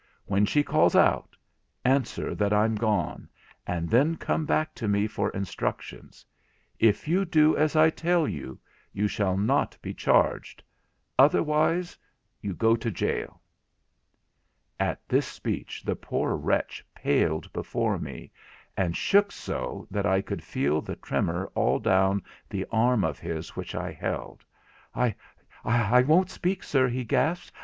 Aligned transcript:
When 0.25 0.45
she 0.47 0.63
calls 0.63 0.95
out, 0.95 1.35
answer 1.85 2.33
that 2.33 2.51
I'm 2.51 2.73
gone, 2.73 3.29
and 3.67 3.87
then 3.87 4.15
come 4.15 4.47
back 4.47 4.73
to 4.73 4.87
me 4.87 5.05
for 5.05 5.29
instructions. 5.29 6.25
If 6.79 7.07
you 7.07 7.23
do 7.23 7.55
as 7.55 7.75
I 7.75 7.91
tell 7.91 8.27
you, 8.27 8.57
you 8.93 9.07
shall 9.07 9.37
not 9.37 9.77
be 9.79 9.93
charged—otherwise, 9.93 11.99
you 12.41 12.55
go 12.55 12.75
to 12.75 12.89
jail.' 12.89 13.43
At 14.79 15.07
this 15.07 15.27
speech 15.27 15.83
the 15.83 15.95
poor 15.95 16.35
wretch 16.35 16.83
paled 16.95 17.53
before 17.53 17.99
me, 17.99 18.31
and 18.75 18.97
shook 18.97 19.31
so 19.31 19.87
that 19.91 20.07
I 20.07 20.19
could 20.23 20.41
feel 20.43 20.81
the 20.81 20.95
tremor 20.95 21.51
all 21.53 21.77
down 21.77 22.23
the 22.49 22.65
arm 22.71 23.03
of 23.03 23.19
his 23.19 23.55
which 23.55 23.75
I 23.75 23.91
held. 23.91 24.43
'I—I 24.95 26.01
won't 26.07 26.31
speak, 26.31 26.63
sir,' 26.63 26.87
he 26.89 27.03
gasped. 27.03 27.55